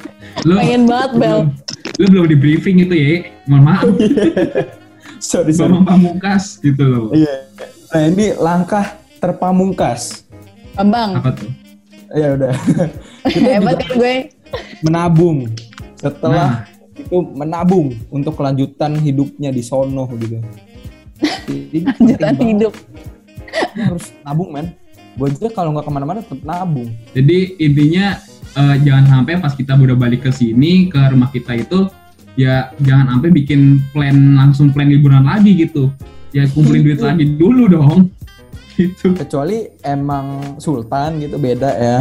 [0.43, 1.29] lu Pengen banget, lu Bel.
[1.29, 1.53] belum-
[1.99, 3.11] lu belum di briefing itu ya
[3.45, 3.83] mohon maaf
[5.21, 7.35] sorry, Bambang Pamungkas gitu loh Iya.
[7.89, 8.85] Nah, ini langkah
[9.19, 10.23] terpamungkas.
[10.73, 11.11] Bambang.
[11.17, 11.51] apa tuh
[12.09, 12.53] Ya udah.
[13.29, 14.15] Kita Hebat kan gue.
[14.81, 15.45] menabung.
[15.95, 16.53] Setelah nah
[16.95, 20.41] itu menabung untuk kelanjutan hidupnya di sono gitu.
[21.47, 22.49] Jadi Lanjutan penting banget.
[22.55, 22.75] hidup.
[23.75, 24.73] Harus nabung, men.
[25.19, 26.95] Gue aja kalau nggak ke mana-mana tetap nabung.
[27.11, 28.07] jadi intinya
[28.55, 31.91] eh, jangan sampai pas kita udah balik ke sini ke rumah kita itu
[32.35, 35.91] ya jangan sampai bikin plan langsung plan liburan lagi gitu
[36.31, 38.01] ya kumpulin duit lagi dulu dong
[38.75, 41.99] gitu Kecuali emang sultan gitu beda ya.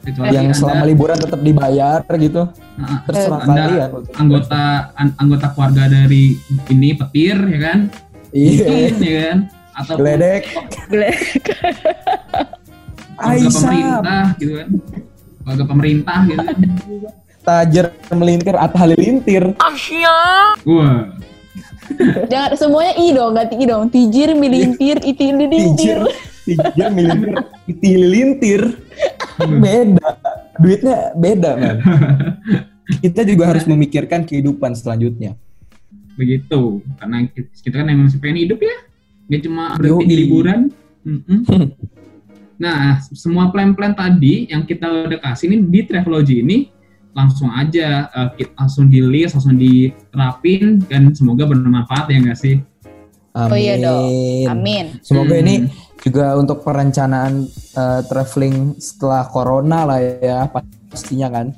[0.00, 2.42] kecuali yang anda, selama liburan tetap dibayar gitu.
[2.74, 3.88] nah, Terserah Anda kalian.
[4.16, 4.62] anggota
[4.94, 6.34] an- anggota keluarga dari
[6.66, 7.78] ini petir ya kan
[8.28, 8.66] Iya.
[8.94, 9.38] ya kan
[9.78, 10.42] atau Geledek.
[10.88, 11.14] keluarga
[13.18, 13.50] Aisyah.
[13.50, 14.68] pemerintah gitu kan
[15.42, 16.58] keluarga pemerintah gitu kan
[17.38, 19.44] Tajer melintir Atta Halilintir.
[20.66, 21.16] wah
[22.28, 23.88] Jangan semuanya i dong, ganti i dong.
[23.88, 25.16] Tijir, milintir, Tijir.
[25.16, 25.98] itilintir.
[26.44, 27.32] Tijer melintir.
[27.80, 28.62] Tililintir.
[29.40, 30.08] Beda.
[30.60, 31.76] Duitnya beda, man.
[33.00, 35.32] Kita juga harus memikirkan kehidupan selanjutnya.
[36.12, 37.30] begitu karena
[37.62, 38.74] kita kan emang masih pengen hidup ya
[39.28, 40.60] nggak cuma berhenti di liburan
[41.06, 41.40] Mm-mm.
[42.58, 46.66] Nah, semua plan-plan tadi yang kita udah kasih ini di Travelogy ini
[47.14, 52.58] langsung aja eh, kita langsung di list, langsung diterapin dan semoga bermanfaat ya nggak sih?
[53.38, 53.50] Amin.
[53.54, 54.10] Oh iya dong.
[54.50, 54.98] Amin.
[55.06, 55.42] Semoga Hmm.
[55.46, 55.54] ini
[56.02, 57.46] juga untuk perencanaan
[57.78, 60.50] eh, traveling setelah corona lah ya
[60.90, 61.54] pastinya kan.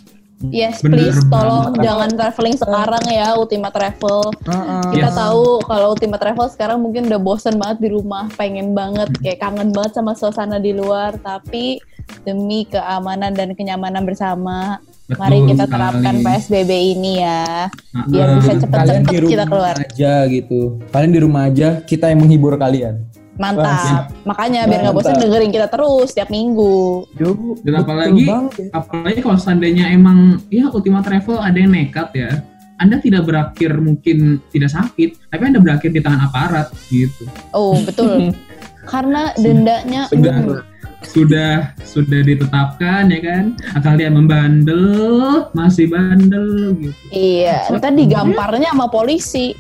[0.49, 1.85] Yes, Bener please tolong banget.
[1.85, 4.33] jangan traveling sekarang ya Ultima Travel.
[4.49, 4.89] Yes.
[4.89, 9.45] Kita tahu kalau Ultima Travel sekarang mungkin udah bosen banget di rumah, pengen banget kayak
[9.45, 11.77] kangen banget sama suasana di luar, tapi
[12.25, 15.75] demi keamanan dan kenyamanan bersama, Betul mari kita sekali.
[15.77, 17.69] terapkan PSBB ini ya.
[18.09, 19.77] Biar bisa cepet-cepet kita keluar.
[19.77, 20.81] aja gitu.
[20.89, 23.05] Kalian di rumah aja, kita yang menghibur kalian.
[23.41, 24.13] Mantap.
[24.29, 25.25] Makanya biar nggak bosan Mantap.
[25.25, 27.09] dengerin kita terus tiap minggu.
[27.17, 28.29] Yo, Dan apalagi
[28.71, 32.45] apalagi kalau seandainya emang ya Ultima Travel ada yang nekat ya,
[32.77, 37.25] Anda tidak berakhir mungkin tidak sakit, tapi Anda berakhir di tangan aparat gitu.
[37.57, 38.31] Oh betul.
[38.93, 40.37] Karena dendanya Sudah.
[40.37, 40.61] hmm,
[41.01, 43.45] Sudah sudah ditetapkan ya kan,
[43.81, 46.93] kalian membandel, masih bandel gitu.
[47.09, 49.57] iya, ntar digamparnya sama polisi.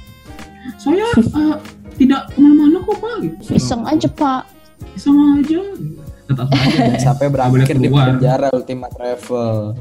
[0.76, 1.56] Saya eh,
[2.00, 3.14] tidak ke mana-mana kok pak.
[3.20, 3.60] Gitu.
[3.60, 4.42] Iseng aja pak.
[4.96, 5.60] Iseng aja.
[5.60, 6.00] Gitu.
[6.30, 6.48] Tetap
[7.02, 9.76] sampai berakhir di penjara Ultima Travel.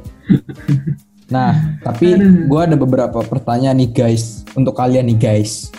[1.36, 2.20] nah, tapi
[2.52, 5.72] gua ada beberapa pertanyaan nih guys untuk kalian nih guys.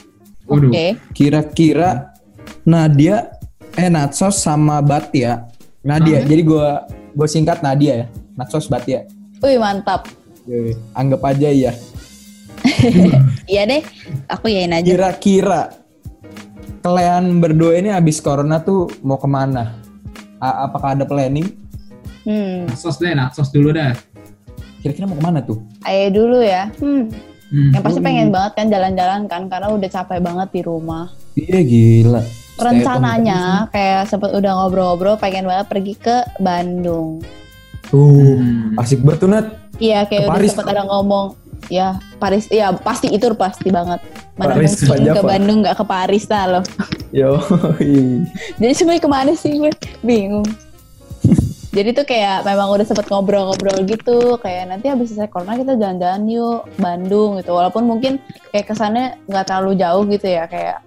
[0.48, 0.72] Waduh.
[0.72, 0.96] Oke.
[1.12, 2.16] Kira-kira
[2.64, 3.36] Nadia
[3.76, 5.44] eh Natsos sama Batia.
[5.84, 6.24] Nadia.
[6.24, 8.06] Jadi gua gua singkat Nadia ya.
[8.32, 9.04] Natsos Batia.
[9.44, 10.08] Wih mantap.
[10.96, 11.72] Anggap aja ya.
[13.50, 13.82] Iya deh,
[14.30, 14.86] aku yain aja.
[14.86, 15.79] Kira-kira
[16.80, 19.76] kalian berdua ini habis corona tuh mau ke mana?
[20.36, 21.52] A- apakah ada planning?
[22.22, 23.92] Hmm, Sos deh, nah, sos dulu dah.
[24.80, 25.60] Kira-kira mau ke mana tuh?
[25.82, 26.68] ayo dulu ya.
[26.76, 27.08] Hmm,
[27.50, 27.72] Hmm.
[27.72, 31.10] yang pasti pengen banget kan jalan-jalan kan karena udah capek banget di rumah.
[31.34, 32.22] Iya gila.
[32.54, 37.18] Rencananya kayak sempet udah ngobrol-ngobrol pengen banget pergi ke Bandung.
[37.82, 38.78] Tuh, Hmm.
[38.78, 39.46] asik banget tuh Nat.
[39.76, 40.50] Iya kayak Ke udah Paris.
[40.52, 41.26] sempet ada ngomong
[41.68, 44.00] ya Paris ya pasti itu pasti banget.
[44.40, 45.22] Mana Paris, mungkin ke?
[45.22, 46.64] Bandung nggak ke Paris nah loh.
[47.18, 47.36] Yo.
[48.56, 50.46] Jadi sebenarnya ke mana sih gue bingung.
[51.76, 56.22] Jadi tuh kayak memang udah sempet ngobrol-ngobrol gitu, kayak nanti habis selesai corona kita jalan-jalan
[56.26, 57.54] yuk Bandung gitu.
[57.54, 58.18] Walaupun mungkin
[58.50, 60.82] kayak kesannya nggak terlalu jauh gitu ya, kayak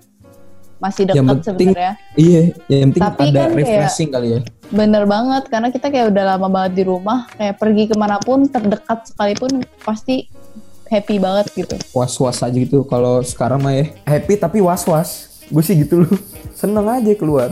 [0.83, 1.39] masih penting
[1.71, 1.95] sebenarnya.
[2.19, 4.39] iya, yang penting Tapi ada kan kayak- refreshing kali ya.
[4.73, 8.43] Bener banget, karena kita kayak udah lama banget di rumah, kayak pergi ke mana pun
[8.51, 10.27] terdekat sekalipun pasti
[10.93, 11.75] happy banget gitu.
[11.97, 12.86] Was-was aja gitu.
[12.86, 15.41] Kalau sekarang mah ya happy tapi was-was.
[15.49, 16.13] Gue sih gitu loh.
[16.60, 17.49] Seneng aja keluar.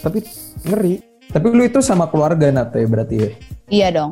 [0.00, 0.22] Tapi
[0.62, 1.02] ngeri.
[1.34, 3.30] Tapi lu itu sama keluarga Nat ya berarti ya?
[3.66, 4.10] Iya dong.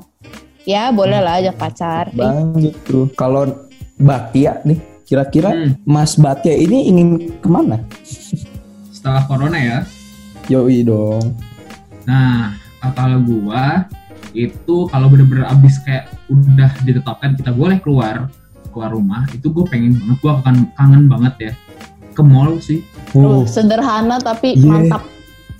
[0.66, 2.10] Ya boleh lah ajak pacar.
[2.10, 3.06] Ih, Bang gitu.
[3.14, 3.46] Kalau
[4.02, 5.78] Batia nih, kira-kira Hmm.
[5.86, 7.78] Mas Batia ini ingin ke mana?
[8.90, 9.78] Setelah corona ya.
[10.50, 11.38] Yoi dong.
[12.02, 12.58] Nah,
[12.98, 13.86] kalau gua
[14.34, 18.26] itu kalau bener-bener abis kayak udah ditetapkan kita boleh keluar
[18.72, 21.52] keluar rumah, itu gue pengen banget, gue akan kangen banget ya
[22.10, 22.80] ke mall sih.
[23.08, 24.66] Tuh, sederhana tapi Iya.
[24.66, 25.02] mantap.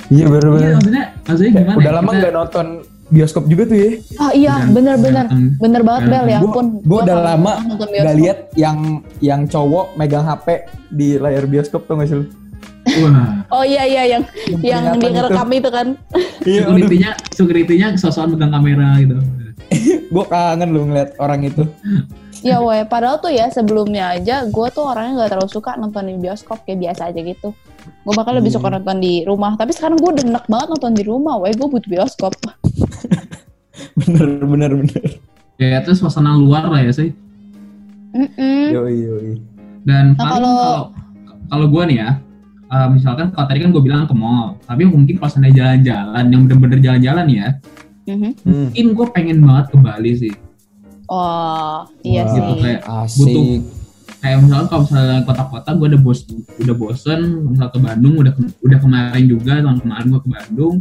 [0.08, 0.72] Iya Iya, bener-bener.
[0.74, 1.76] maksudnya, maksudnya gimana?
[1.76, 2.66] Udah ya, lama kita nggak nonton
[3.08, 3.88] bioskop juga tuh ya.
[4.16, 5.26] Ah iya, bener-bener.
[5.56, 6.66] Bener banget Bel, ya Gua- ampun.
[6.80, 8.78] Gue udah lama nggak lihat yang
[9.20, 10.46] yang cowok megang HP
[10.88, 12.24] di layar bioskop tuh nggak sih lu?
[12.82, 14.22] Wah, Oh iya iya yang
[14.58, 15.86] yang peringatan dia ngerekam itu kan.
[16.42, 19.14] Iya, security-nya, security-nya sosokan megang kamera gitu.
[20.12, 21.62] gue kangen lu ngeliat orang itu.
[22.42, 26.16] Ya weh, padahal tuh ya sebelumnya aja gue tuh orangnya nggak terlalu suka nonton di
[26.16, 27.54] bioskop kayak biasa aja gitu.
[28.02, 28.58] Gue bakal lebih Hmm.
[28.58, 29.54] suka nonton di rumah.
[29.54, 31.34] Tapi sekarang gue udah enak banget nonton di rumah.
[31.38, 32.34] Weh, gue butuh bioskop.
[33.98, 35.02] bener bener bener.
[35.56, 37.10] Ya, itu suasana luar lah ya sih.
[38.12, 38.62] Mm-mm.
[38.70, 39.30] Yoi yoi.
[39.82, 40.82] Dan Nah, paling kalau- kalau
[41.48, 42.10] kalau gue nih ya,
[42.68, 46.40] eh, misalkan kalau tadi kan gue bilang ke mall, tapi mungkin kalau seandainya jalan-jalan yang
[46.44, 47.46] bener-bener jalan-jalan ya,
[48.04, 48.30] Mhm.
[48.42, 48.54] Hmm.
[48.66, 50.34] mungkin gue pengen banget ke Bali sih.
[51.12, 52.40] Oh iya Wah, sih.
[52.40, 53.18] Gitu, kayak Asik.
[53.20, 53.44] butuh
[54.16, 56.20] kayak misalkan kalau misalnya kota-kota gue udah bos
[56.56, 60.74] udah bosen misal ke Bandung udah ke- udah kemarin juga tahun kemarin gue ke Bandung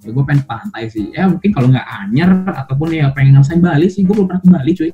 [0.00, 3.86] ya gue pengen pantai sih ya mungkin kalau nggak anyar ataupun ya pengen ngerasain Bali
[3.86, 4.90] sih gue belum pernah ke Bali cuy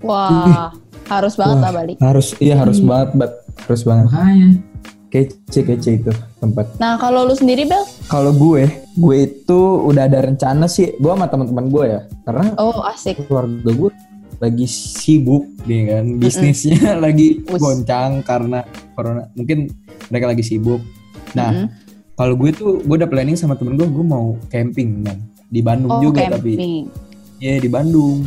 [0.00, 0.72] Wah,
[1.06, 1.62] harus banget Wah.
[1.62, 1.94] lah Bali.
[1.98, 2.88] Harus iya harus Hmm.
[2.88, 3.32] banget, bat.
[3.62, 4.04] Harus banget.
[4.06, 4.48] makanya
[5.06, 6.70] Kece kece itu tempat.
[6.76, 7.82] Nah kalau lu sendiri Bel?
[8.06, 8.64] Kalau gue,
[8.96, 10.94] gue itu udah ada rencana sih.
[10.96, 13.18] Gue sama teman-teman gue ya, karena Oh asik.
[13.20, 13.90] keluarga gue
[14.40, 17.60] lagi sibuk kan bisnisnya lagi Us.
[17.60, 18.64] goncang karena
[18.96, 19.68] corona mungkin
[20.08, 20.80] mereka lagi sibuk
[21.36, 21.68] nah Mm-mm.
[22.16, 25.92] kalau gue tuh gue udah planning sama temen gue gue mau camping kan di Bandung
[25.92, 26.88] Oh juga tapi camping.
[27.36, 28.24] ya di Bandung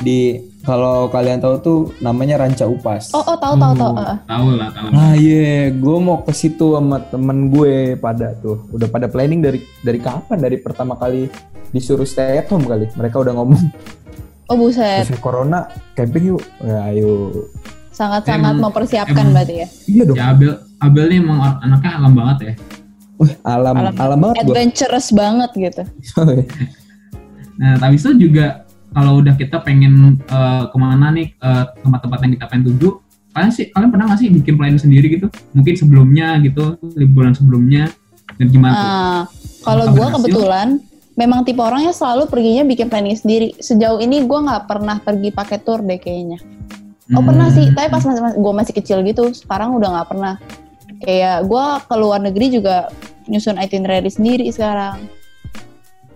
[0.00, 3.10] di kalau kalian tahu tuh namanya Ranca Upas.
[3.10, 3.92] Oh, oh tahu tahu tahu.
[3.98, 4.16] Heeh.
[4.30, 4.86] Tahu lah, tahu.
[4.94, 9.58] Nah iya, gue mau ke situ sama temen gue pada tuh, udah pada planning dari
[9.82, 10.38] dari kapan?
[10.38, 11.26] Dari pertama kali
[11.74, 12.86] disuruh stay at home kali.
[12.94, 13.58] Mereka udah ngomong,
[14.52, 15.64] Oh buset, terus corona
[15.96, 16.42] camping yuk.
[16.60, 17.32] Ya, ayo.
[17.88, 19.68] sangat-sangat Emang- mempersiapkan emang- berarti ya.
[19.84, 20.16] Iya dong.
[20.16, 22.54] Ya Abel, Abel nih emang anaknya alam banget ya.
[23.16, 24.44] Wih, alam, Alam- alam, banget gue.
[24.48, 25.82] Adventurous banget gitu.
[27.52, 32.32] Nah, tapi itu juga kalau udah kita pengen eh, ke mana nih eh, tempat-tempat yang
[32.36, 32.88] kita pengen tuju,
[33.32, 35.28] kalian sih kalian pernah nggak sih bikin plan sendiri gitu?
[35.52, 37.92] Mungkin sebelumnya gitu, liburan sebelumnya
[38.36, 38.88] dan gimana tuh?
[38.88, 39.20] Ah,
[39.62, 40.68] kalau gue kebetulan
[41.14, 43.52] memang tipe orangnya selalu perginya bikin planning sendiri.
[43.60, 46.40] Sejauh ini gue nggak pernah pergi pakai tour deh kayaknya.
[47.12, 47.76] Oh pernah sih, Hmm.
[47.76, 49.24] tapi pas masih, gue masih kecil gitu.
[49.36, 50.34] Sekarang udah nggak pernah.
[51.02, 52.88] Kayak gue ke luar negeri juga
[53.26, 55.02] nyusun itinerary sendiri sekarang.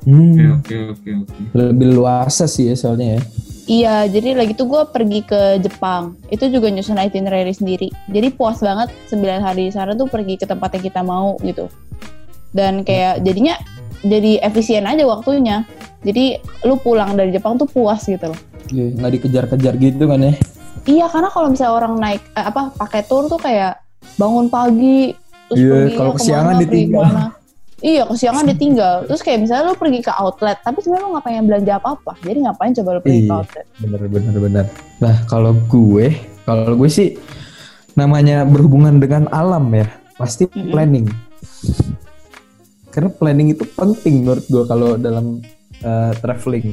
[0.07, 1.35] Oke Hmm, oke oke oke.
[1.53, 3.23] lebih luasa sih ya soalnya ya.
[3.67, 6.15] Iya, jadi lagi tuh gue pergi ke Jepang.
[6.31, 7.91] Itu juga nyusun itinerary sendiri.
[8.07, 11.67] Jadi puas banget 9 hari di sana tuh pergi ke tempat yang kita mau gitu.
[12.55, 13.59] Dan kayak jadinya
[14.03, 15.65] jadi efisien aja waktunya.
[16.01, 18.41] Jadi lu pulang dari Jepang tuh puas gitu loh.
[18.67, 20.35] Iya, nggak dikejar-kejar gitu kan ya.
[20.85, 23.79] Iya, karena kalau misalnya orang naik eh, apa pakai tour tuh kayak
[24.15, 25.15] bangun pagi
[25.47, 27.03] terus Iya, pergi kalau ke mana, kesiangan pergi ditinggal.
[27.03, 27.25] ke mana.
[27.77, 28.95] Iya, kesiangan ditinggal.
[29.05, 32.13] Terus kayak misalnya lu pergi ke outlet, tapi sebenarnya lu nggak pengen belanja apa-apa.
[32.23, 33.35] Jadi ngapain coba lu pergi ke Iya.
[33.37, 33.67] outlet?
[33.79, 34.65] Bener bener bener.
[34.99, 36.07] Nah kalau gue,
[36.43, 37.09] kalau gue sih
[37.93, 40.71] namanya berhubungan dengan alam ya, pasti Mm-mm.
[40.71, 41.07] planning.
[42.97, 45.45] Karena planning itu penting menurut gue kalau dalam
[45.85, 46.73] uh, traveling.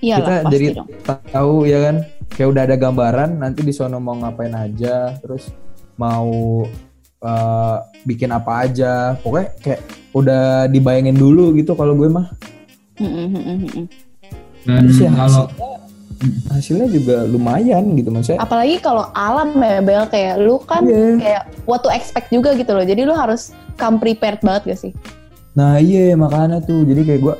[0.00, 0.88] Iya Kita jadi dong.
[1.28, 1.96] tahu ya kan,
[2.32, 5.52] kayak udah ada gambaran nanti di sono mau ngapain aja, terus
[6.00, 6.64] mau
[7.20, 7.76] uh,
[8.08, 9.80] bikin apa aja, pokoknya kayak
[10.16, 12.32] udah dibayangin dulu gitu kalau gue mah.
[14.64, 15.76] Dan Terus ya kalau hasilnya,
[16.48, 18.40] hasilnya juga lumayan gitu maksudnya.
[18.40, 21.12] Apalagi kalau alam ya Bel kayak lu kan Iya.
[21.20, 22.84] kayak what to expect juga gitu loh.
[22.84, 24.92] Jadi lu harus come prepared banget gak sih?
[25.56, 27.34] Nah iya makanya tuh jadi kayak gue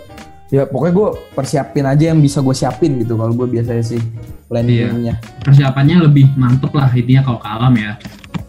[0.47, 4.01] ya pokoknya gue persiapin aja yang bisa gue siapin gitu kalau gue biasanya sih
[4.47, 5.19] planningnya.
[5.43, 7.93] persiapannya lebih mantep lah intinya kalau ke alam ya.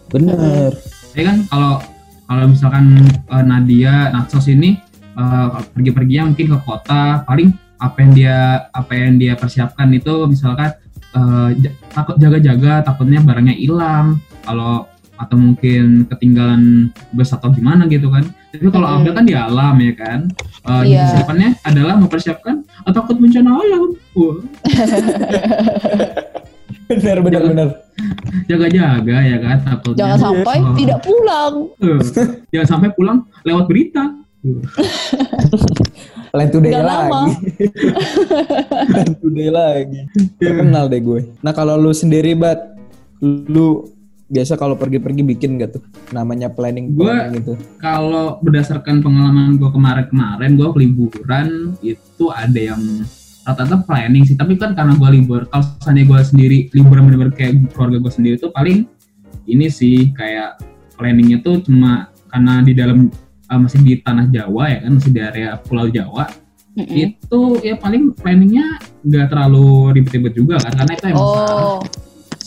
[0.08, 0.72] Bener.
[1.12, 1.72] Ya kan kalau
[2.24, 4.80] kalau misalkan eh, Nadia Natsos ini
[5.18, 8.36] eh, pergi-perginya mungkin ke kota paling apa yang dia
[8.74, 10.74] apa yang dia persiapkan itu misalkan
[11.62, 14.86] ja- takut jaga-jaga takutnya barangnya hilang kalau
[15.18, 18.98] atau mungkin ketinggalan bus atau gimana gitu kan tapi kalau Hmm.
[18.98, 20.20] Abel kan di alam ya kan
[20.60, 21.06] Eh, Iya.
[21.06, 23.82] persiapannya adalah mempersiapkan eh, takut bencana alam
[24.12, 24.36] Wah,
[26.88, 27.68] Bener bener bener.
[28.46, 30.72] jaga-jaga ya kan takutnya Jangan sampai Oh.
[30.72, 31.54] tidak pulang.
[31.78, 31.98] Eh,
[32.50, 34.02] jangan sampai pulang lewat berita
[36.30, 37.26] Land today lama.
[37.26, 37.34] lagi.
[38.94, 40.00] Land today lagi.
[40.36, 41.20] Terkenal deh gue.
[41.38, 42.56] Nah kalau lu sendiri bat,
[43.20, 43.82] lu
[44.28, 47.52] biasa kalau pergi-pergi bikin gak tuh namanya planning Gue- planning gitu.
[47.78, 51.48] kalau berdasarkan pengalaman gue kemarin-kemarin gue liburan
[51.80, 52.80] itu ada yang
[53.42, 57.72] rata-rata planning sih tapi kan karena gue libur kalau misalnya gue sendiri liburan bener-bener kayak
[57.72, 58.84] keluarga gue sendiri tuh paling
[59.44, 60.60] ini sih kayak
[60.94, 63.08] planningnya tuh cuma karena di dalam
[63.42, 66.28] eh, masih di tanah Jawa ya kan masih di area Pulau Jawa
[66.76, 66.92] Mm-mm.
[66.92, 71.80] itu ya paling planningnya nggak terlalu ribet-ribet juga kan karena itu emang Oh,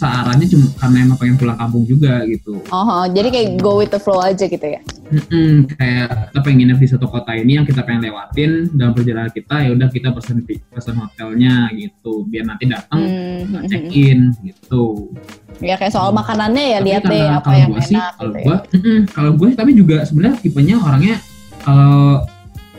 [0.02, 4.02] searahnya cuma karena emang pengen pulang kampung juga gitu oh, jadi kayak go with the
[4.02, 4.82] flow aja gitu ya.
[5.12, 9.30] Mm-mm, kayak kita pengen nginep di satu kota ini yang kita pengen lewatin dalam perjalanan
[9.30, 15.12] kita ya udah kita pesen pesen hotelnya gitu biar nanti datang Hmm, check in gitu.
[15.60, 18.32] Ya kayak soal makanannya ya Tapi lihat deh apa kalau yang gua sih, enak kalau
[18.32, 18.46] gitu ya.
[18.48, 21.16] gua, mm-mm, kalau gue tapi juga sebenarnya tipenya orangnya
[21.60, 22.24] kalau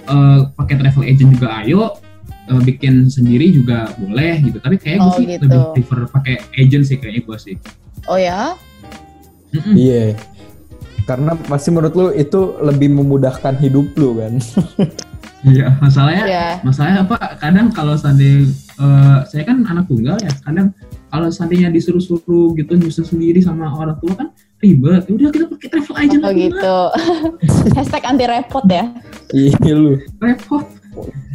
[0.02, 1.94] eh, pakai travel agent juga ayo
[2.44, 5.44] eh, bikin sendiri juga boleh gitu tapi kayak gue Oh, sih gitu.
[5.44, 7.54] lebih prefer pakai agent sih kayaknya gue sih.
[8.04, 8.54] Oh ya?
[9.68, 10.16] Iya.
[11.02, 14.34] Karena pasti menurut lu itu lebih memudahkan hidup lu kan.
[15.42, 16.48] Iya masalahnya Ya.
[16.62, 18.46] masalahnya apa kadang kalau seandainya
[18.78, 20.70] eh, saya kan anak tunggal ya kadang
[21.10, 24.30] kalau seandainya disuruh-suruh gitu nyusun sendiri sama orang tua kan
[24.62, 26.76] ribet Ya udah kita pakai travel agent Oh gitu.
[27.74, 28.86] Hashtag anti repot ya.
[29.34, 29.98] Iya lu.
[30.22, 30.62] repot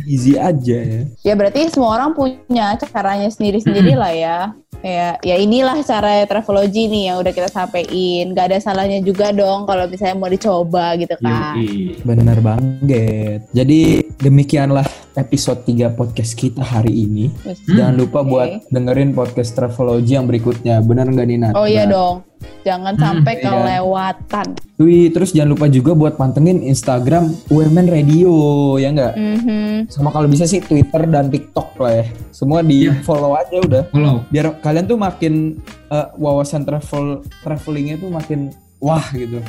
[0.08, 1.02] Easy aja ya.
[1.22, 4.38] Ya berarti semua orang punya caranya sendiri-sendiri lah ya.
[4.78, 8.32] Kayak ya inilah cara travelogy nih yang udah kita sampein.
[8.32, 11.58] Gak ada salahnya juga dong kalau misalnya mau dicoba gitu kan.
[11.58, 12.00] Yoi.
[12.02, 13.44] Bener banget.
[13.52, 13.80] Jadi
[14.16, 17.28] demikianlah episode 3 podcast kita hari ini.
[17.42, 18.30] Terus- Jangan lupa Oke.
[18.30, 20.80] buat dengerin podcast Travelogy yang berikutnya.
[20.80, 21.50] Benar nggak Nina?
[21.52, 22.24] Oh iya dong.
[22.62, 23.44] Jangan Hmm, sampai iya.
[23.44, 24.48] kelewatan.
[24.78, 28.34] Wih, terus jangan lupa juga buat pantengin Instagram UMN Radio,
[28.78, 29.14] ya nggak?
[29.18, 29.74] Mhm.
[29.98, 32.06] Sama kalau bisa sih Twitter dan TikTok lah ya.
[32.30, 33.02] Semua di Iya.
[33.02, 33.84] follow aja udah.
[33.90, 34.22] Follow.
[34.30, 35.58] Biar kalian tuh makin
[35.88, 37.06] eh, wawasan travel
[37.42, 39.42] travelingnya tuh makin wah gitu.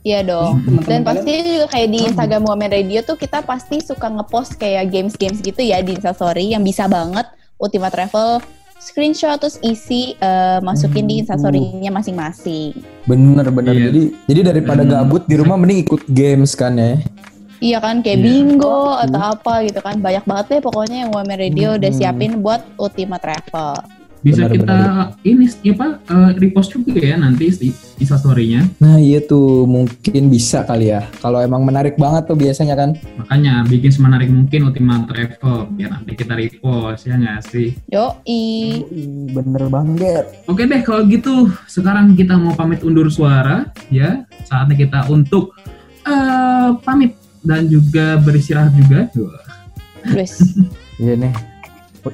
[0.00, 0.62] Iya dong.
[0.86, 4.86] Dan kalian- pasti juga kayak di Instagram Women Radio tuh kita pasti suka ngepost kayak
[4.86, 8.38] games-games gitu ya di Instastory yang bisa banget Ultima Travel
[8.78, 11.22] screenshot terus isi eh, masukin di Hmm.
[11.24, 12.76] Instastory-nya masing-masing.
[13.02, 13.72] Bener bener.
[13.72, 13.88] Iya.
[13.88, 17.02] Jadi jadi daripada gabut di rumah mending ikut games kan ya.
[17.58, 18.26] Iya kan kayak Iya.
[18.26, 21.98] bingo atau apa gitu kan banyak banget deh pokoknya yang Women Radio udah Hmm.
[21.98, 23.96] siapin buat Ultima Travel.
[24.18, 25.06] Bisa Benar, kita benar.
[25.22, 28.66] ini apa eh, repost juga ya nanti di Insta story-nya.
[28.76, 31.06] Nah iya tuh mungkin bisa kali ya.
[31.16, 32.90] Kalau emang menarik banget tuh biasanya kan.
[33.16, 37.78] Makanya bikin semenarik mungkin Ultima Travel biar nanti kita repost ya nggak sih?
[37.86, 38.42] Yoi.
[38.90, 40.24] Ih, Bener banget.
[40.44, 44.26] Oke deh kalau gitu sekarang kita mau pamit undur suara ya.
[44.42, 45.54] Saatnya kita untuk
[46.02, 47.14] eh pamit
[47.46, 49.06] dan juga beristirahat juga.
[50.96, 51.32] Iya nih.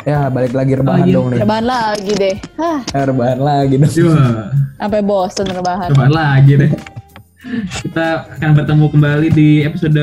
[0.02, 1.14] Ya balik lagi rebahan Oh, iya.
[1.14, 1.38] dong nih.
[1.40, 2.36] rebahan lagi deh.
[2.56, 4.08] Hah, Eh, rebahan lagi dong.
[4.08, 4.48] Wah.
[4.74, 5.88] sampai bosen rebahan.
[5.92, 6.72] Coba lagi deh.
[7.82, 9.98] Kita akan bertemu kembali di episode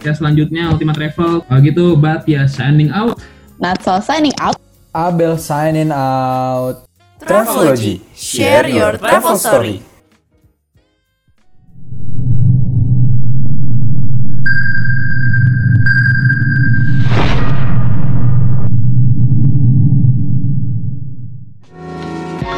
[0.00, 1.42] ya selanjutnya Ultima Travel.
[1.42, 3.20] Kalau gitu, Bat ya signing out.
[3.58, 4.56] Not so signing out.
[4.90, 6.82] Abel signing out.
[7.18, 9.85] Travelogy, share your travel story.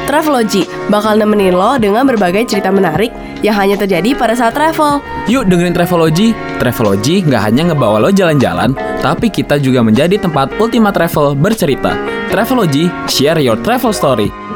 [0.09, 3.13] Travelogy bakal nemenin lo dengan berbagai cerita menarik
[3.45, 5.05] yang hanya terjadi pada saat travel.
[5.29, 6.33] Yuk dengerin Travelogy.
[6.57, 8.73] Travelogy nggak hanya ngebawa lo jalan-jalan,
[9.05, 11.93] tapi kita juga menjadi tempat Ultima Travel bercerita.
[12.33, 14.48] Travelogy, share your travel story.